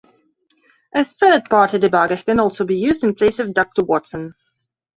[0.95, 4.33] A third-party debugger can also be used in place of Doctor Watson.